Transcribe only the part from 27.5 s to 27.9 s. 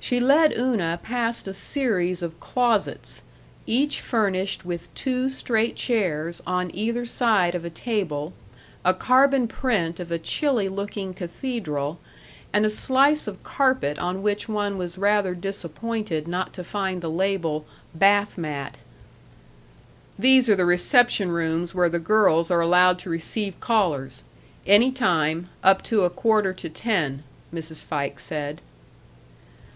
Mrs.